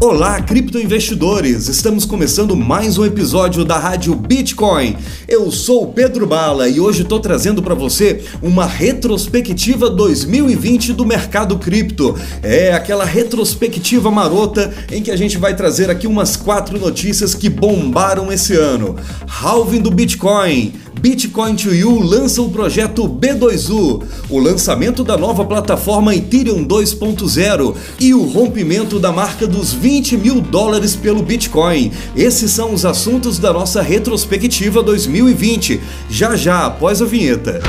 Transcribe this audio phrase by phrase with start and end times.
[0.00, 1.66] Olá, criptoinvestidores!
[1.66, 4.96] Estamos começando mais um episódio da Rádio Bitcoin.
[5.26, 11.04] Eu sou o Pedro Bala e hoje estou trazendo para você uma retrospectiva 2020 do
[11.04, 12.16] mercado cripto.
[12.44, 17.48] É aquela retrospectiva marota em que a gente vai trazer aqui umas quatro notícias que
[17.48, 18.94] bombaram esse ano:
[19.26, 26.14] halving do Bitcoin, Bitcoin to You lança o projeto B2U, o lançamento da nova plataforma
[26.14, 31.92] Ethereum 2.0 e o rompimento da marca dos 20 mil dólares pelo Bitcoin.
[32.16, 37.60] Esses são os assuntos da nossa retrospectiva 2020, já já após a vinheta.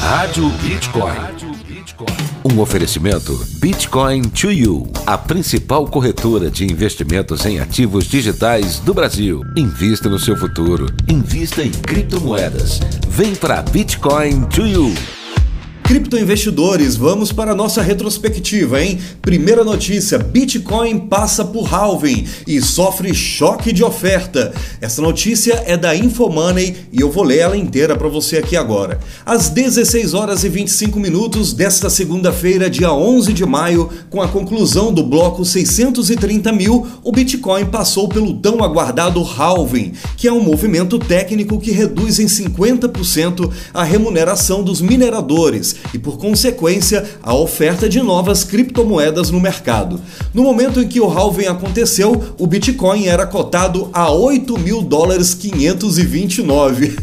[0.00, 1.49] Rádio Bitcoin.
[2.42, 9.42] Um oferecimento Bitcoin to You, a principal corretora de investimentos em ativos digitais do Brasil.
[9.54, 10.86] Invista no seu futuro.
[11.06, 12.80] Invista em criptomoedas.
[13.08, 15.19] Vem para Bitcoin to You.
[15.90, 19.00] Criptoinvestidores, vamos para a nossa retrospectiva, hein?
[19.20, 24.52] Primeira notícia: Bitcoin passa por halving e sofre choque de oferta.
[24.80, 29.00] Essa notícia é da Infomoney e eu vou ler ela inteira para você aqui agora.
[29.26, 34.94] Às 16 horas e 25 minutos desta segunda-feira, dia 11 de maio, com a conclusão
[34.94, 41.00] do bloco 630 mil, o Bitcoin passou pelo tão aguardado halving, que é um movimento
[41.00, 48.00] técnico que reduz em 50% a remuneração dos mineradores e, por consequência, a oferta de
[48.00, 50.00] novas criptomoedas no mercado.
[50.32, 55.34] No momento em que o halving aconteceu, o Bitcoin era cotado a 8 mil dólares
[55.34, 56.96] 529.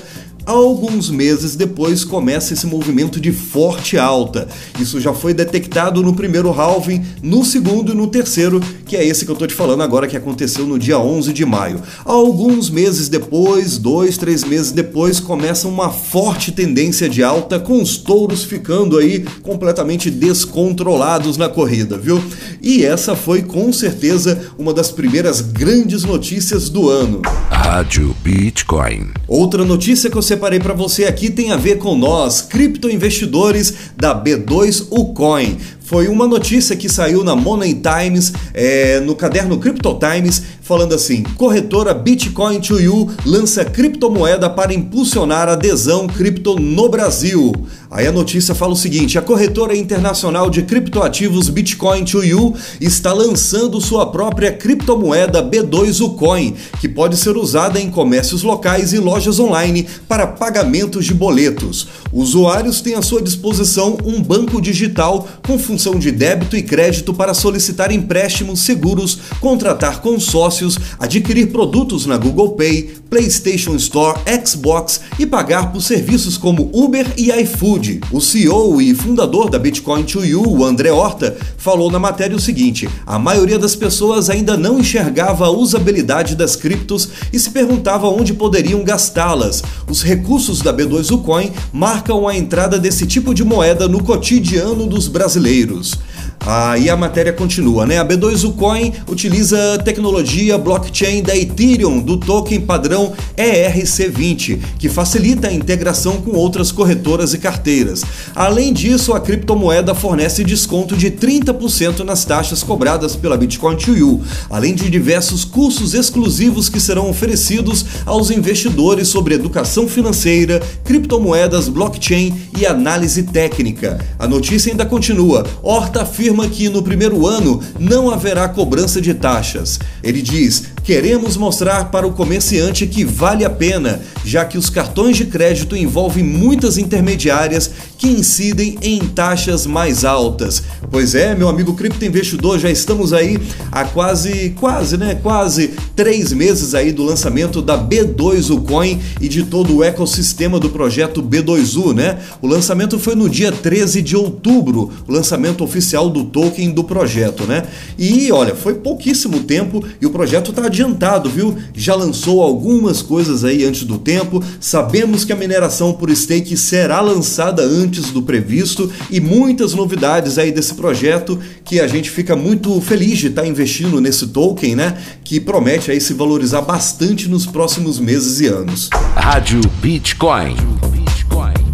[0.46, 4.46] Alguns meses depois começa esse movimento de forte alta.
[4.78, 9.24] Isso já foi detectado no primeiro halving, no segundo e no terceiro, que é esse
[9.24, 11.80] que eu tô te falando agora que aconteceu no dia 11 de maio.
[12.04, 17.96] Alguns meses depois, dois, três meses depois, começa uma forte tendência de alta com os
[17.96, 22.22] touros ficando aí completamente descontrolados na corrida, viu?
[22.60, 27.22] E essa foi com certeza uma das primeiras grandes notícias do ano.
[27.50, 29.10] Rádio Bitcoin.
[29.26, 34.20] Outra notícia que eu separei para você aqui tem a ver com nós, criptoinvestidores da
[34.20, 40.42] B2 Ucoin foi uma notícia que saiu na Money Times, é, no caderno Crypto Times,
[40.62, 47.52] falando assim: corretora Bitcoin to You lança criptomoeda para impulsionar adesão cripto no Brasil.
[47.90, 53.12] Aí a notícia fala o seguinte: a corretora internacional de criptoativos Bitcoin to You está
[53.12, 59.38] lançando sua própria criptomoeda B2 Ucoin, que pode ser usada em comércios locais e lojas
[59.38, 61.86] online para pagamentos de boletos.
[62.10, 67.34] Usuários têm à sua disposição um banco digital com função de débito e crédito para
[67.34, 75.72] solicitar empréstimos seguros, contratar consórcios, adquirir produtos na Google Pay, PlayStation Store, Xbox e pagar
[75.72, 78.02] por serviços como Uber e iFood.
[78.12, 82.40] O CEO e fundador da Bitcoin to You, o André Horta, falou na matéria o
[82.40, 88.08] seguinte: a maioria das pessoas ainda não enxergava a usabilidade das criptos e se perguntava
[88.08, 89.62] onde poderiam gastá-las.
[89.88, 95.08] Os recursos da B2 Ucoin marcam a entrada desse tipo de moeda no cotidiano dos
[95.08, 95.96] brasileiros vírus.
[96.46, 97.98] Aí a matéria continua, né?
[97.98, 106.18] A B2Ucoin utiliza tecnologia blockchain da Ethereum do token padrão ERC20, que facilita a integração
[106.18, 108.04] com outras corretoras e carteiras.
[108.34, 114.20] Além disso, a criptomoeda fornece desconto de 30% nas taxas cobradas pela Bitcoin to You,
[114.50, 122.34] além de diversos cursos exclusivos que serão oferecidos aos investidores sobre educação financeira, criptomoedas, blockchain
[122.58, 124.04] e análise técnica.
[124.18, 125.46] A notícia ainda continua.
[125.62, 129.78] Horta afirma que no primeiro ano não haverá cobrança de taxas.
[130.02, 135.16] Ele diz: Queremos mostrar para o comerciante que vale a pena, já que os cartões
[135.16, 140.62] de crédito envolvem muitas intermediárias que incidem em taxas mais altas.
[140.90, 143.38] Pois é, meu amigo criptoinvestidor, já estamos aí
[143.72, 145.14] há quase, quase, né?
[145.14, 150.68] Quase três meses aí do lançamento da B2U Coin e de todo o ecossistema do
[150.68, 152.18] projeto B2U, né?
[152.42, 157.44] O lançamento foi no dia 13 de outubro, o lançamento oficial do token do projeto,
[157.44, 157.62] né?
[157.98, 161.56] E olha, foi pouquíssimo tempo e o projeto está adiantado, viu?
[161.72, 164.42] Já lançou algumas coisas aí antes do tempo.
[164.60, 170.50] Sabemos que a mineração por stake será lançada antes do previsto e muitas novidades aí
[170.50, 174.98] desse projeto que a gente fica muito feliz de estar investindo nesse token, né?
[175.22, 178.90] Que promete aí se valorizar bastante nos próximos meses e anos.
[179.14, 180.83] Rádio Bitcoin.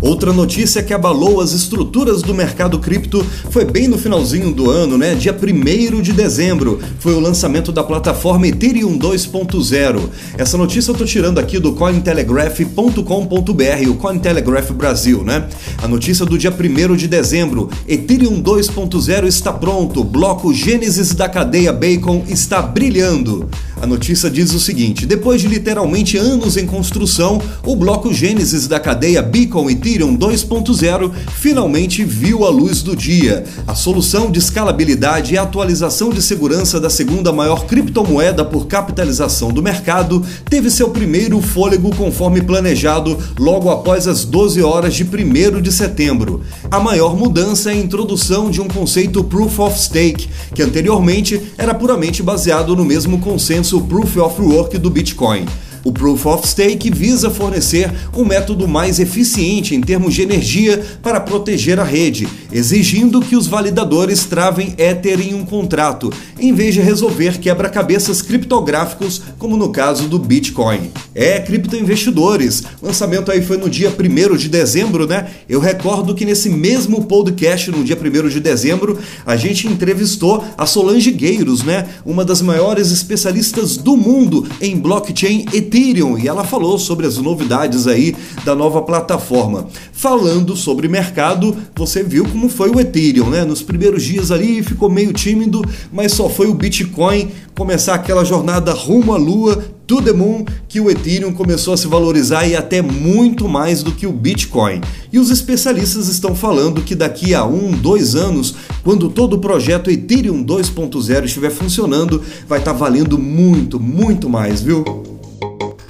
[0.00, 4.96] Outra notícia que abalou as estruturas do mercado cripto foi bem no finalzinho do ano,
[4.96, 5.14] né?
[5.14, 10.00] Dia 1 de dezembro, foi o lançamento da plataforma Ethereum 2.0.
[10.38, 15.46] Essa notícia eu tô tirando aqui do cointelegraph.com.br, o Cointelegraph Brasil, né?
[15.82, 21.74] A notícia do dia 1 de dezembro, Ethereum 2.0 está pronto, bloco Gênesis da cadeia
[21.74, 23.50] Bacon está brilhando.
[23.80, 28.78] A notícia diz o seguinte: depois de literalmente anos em construção, o bloco Gênesis da
[28.78, 33.44] cadeia Beacon Ethereum 2.0 finalmente viu a luz do dia.
[33.66, 39.62] A solução de escalabilidade e atualização de segurança da segunda maior criptomoeda por capitalização do
[39.62, 45.72] mercado teve seu primeiro fôlego conforme planejado logo após as 12 horas de 1 de
[45.72, 46.42] setembro.
[46.70, 51.72] A maior mudança é a introdução de um conceito Proof of Stake, que anteriormente era
[51.72, 55.46] puramente baseado no mesmo consenso Proof of Work do Bitcoin.
[55.84, 61.20] O Proof of Stake visa fornecer um método mais eficiente em termos de energia para
[61.20, 66.80] proteger a rede, exigindo que os validadores travem Ether em um contrato, em vez de
[66.80, 70.90] resolver quebra-cabeças criptográficos, como no caso do Bitcoin.
[71.14, 75.28] É, criptoinvestidores, lançamento aí foi no dia 1 de dezembro, né?
[75.48, 80.66] Eu recordo que nesse mesmo podcast, no dia 1 de dezembro, a gente entrevistou a
[80.66, 81.88] Solange Gueiros, né?
[82.04, 87.16] Uma das maiores especialistas do mundo em blockchain e Ethereum e ela falou sobre as
[87.18, 89.68] novidades aí da nova plataforma.
[89.92, 93.44] Falando sobre mercado, você viu como foi o Ethereum, né?
[93.44, 95.62] Nos primeiros dias ali ficou meio tímido,
[95.92, 100.80] mas só foi o Bitcoin começar aquela jornada rumo à lua, to the moon, que
[100.80, 104.80] o Ethereum começou a se valorizar e até muito mais do que o Bitcoin.
[105.12, 109.90] E os especialistas estão falando que daqui a um, dois anos, quando todo o projeto
[109.90, 114.99] Ethereum 2.0 estiver funcionando, vai estar tá valendo muito, muito mais, viu?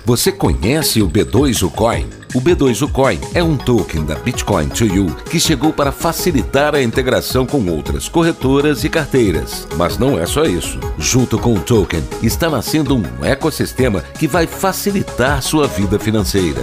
[0.05, 2.07] Você conhece o B2Ucoin?
[2.35, 7.45] O B2Ucoin é um token da Bitcoin to You que chegou para facilitar a integração
[7.45, 9.69] com outras corretoras e carteiras.
[9.77, 10.81] Mas não é só isso.
[10.99, 16.63] Junto com o token, está nascendo um ecossistema que vai facilitar sua vida financeira.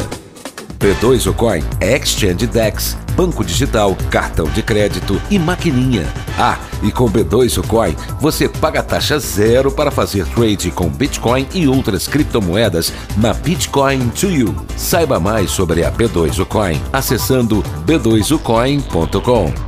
[0.80, 6.08] B2 Coin é Exchange Dex, banco digital, cartão de crédito e maquininha.
[6.38, 11.68] Ah, e com B2 Coin você paga taxa zero para fazer trade com Bitcoin e
[11.68, 14.56] outras criptomoedas na Bitcoin to You.
[14.78, 19.67] Saiba mais sobre a B2 Coin acessando b2ucoin.com.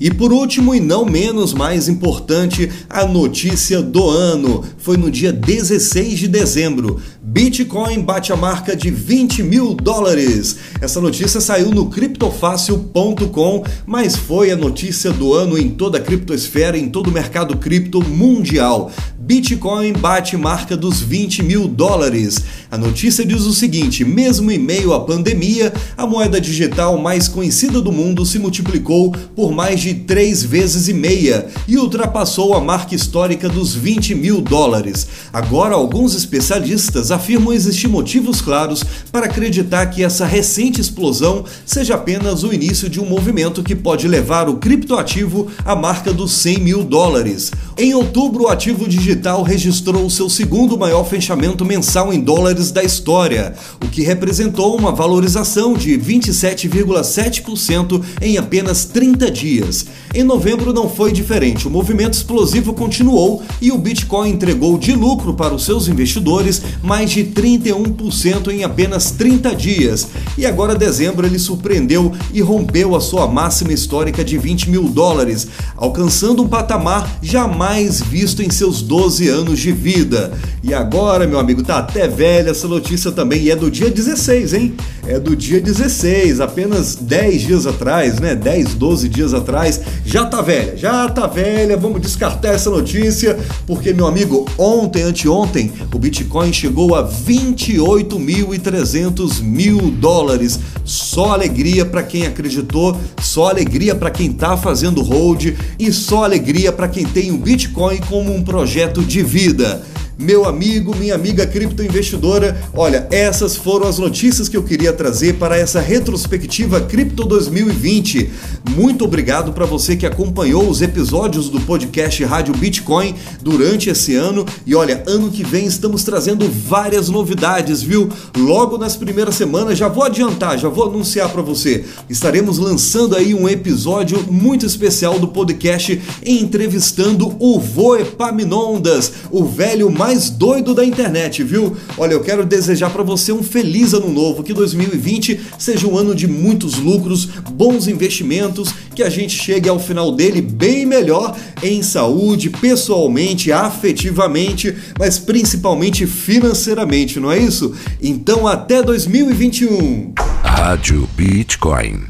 [0.00, 4.64] E por último, e não menos mais importante, a notícia do ano.
[4.78, 6.98] Foi no dia 16 de dezembro.
[7.22, 10.56] Bitcoin bate a marca de 20 mil dólares.
[10.80, 16.78] Essa notícia saiu no criptofácil.com, mas foi a notícia do ano em toda a criptosfera,
[16.78, 18.90] em todo o mercado cripto mundial.
[19.18, 22.42] Bitcoin bate marca dos 20 mil dólares.
[22.70, 27.80] A notícia diz o seguinte: mesmo em meio à pandemia, a moeda digital mais conhecida
[27.80, 32.94] do mundo se multiplicou por mais de três vezes e meia e ultrapassou a marca
[32.94, 35.06] histórica dos 20 mil dólares.
[35.32, 42.42] Agora, alguns especialistas afirmam existir motivos claros para acreditar que essa recente explosão seja apenas
[42.42, 46.84] o início de um movimento que pode levar o criptoativo à marca dos 100 mil
[46.84, 47.50] dólares.
[47.76, 53.54] Em outubro, o ativo digital registrou seu segundo maior fechamento mensal em dólares da história,
[53.82, 59.79] o que representou uma valorização de 27,7% em apenas 30 dias.
[60.12, 65.34] Em novembro não foi diferente, o movimento explosivo continuou e o Bitcoin entregou de lucro
[65.34, 70.08] para os seus investidores mais de 31% em apenas 30 dias.
[70.36, 75.46] E agora, dezembro, ele surpreendeu e rompeu a sua máxima histórica de 20 mil dólares,
[75.76, 80.32] alcançando um patamar jamais visto em seus 12 anos de vida.
[80.62, 84.54] E agora, meu amigo, tá até velha essa notícia também, e é do dia 16,
[84.54, 84.74] hein?
[85.06, 88.34] É do dia 16, apenas 10 dias atrás, né?
[88.34, 89.69] 10, 12 dias atrás.
[90.04, 93.36] Já tá velha, já tá velha, vamos descartar essa notícia,
[93.66, 100.58] porque, meu amigo, ontem, anteontem, o Bitcoin chegou a 28.300 mil dólares.
[100.84, 106.72] Só alegria para quem acreditou, só alegria para quem tá fazendo hold e só alegria
[106.72, 109.82] para quem tem o Bitcoin como um projeto de vida
[110.20, 112.60] meu amigo, minha amiga criptoinvestidora.
[112.74, 118.30] Olha, essas foram as notícias que eu queria trazer para essa retrospectiva Cripto 2020.
[118.76, 124.44] Muito obrigado para você que acompanhou os episódios do podcast Rádio Bitcoin durante esse ano.
[124.66, 128.10] E olha, ano que vem estamos trazendo várias novidades, viu?
[128.36, 131.84] Logo nas primeiras semanas, já vou adiantar, já vou anunciar para você.
[132.10, 140.09] Estaremos lançando aí um episódio muito especial do podcast entrevistando o Voepaminondas, o velho mais
[140.10, 141.76] mais doido da internet, viu?
[141.96, 146.16] Olha, eu quero desejar para você um feliz ano novo, que 2020 seja um ano
[146.16, 151.80] de muitos lucros, bons investimentos, que a gente chegue ao final dele bem melhor em
[151.80, 157.72] saúde, pessoalmente, afetivamente, mas principalmente financeiramente, não é isso?
[158.02, 160.12] Então até 2021.
[160.42, 162.09] Rádio Bitcoin.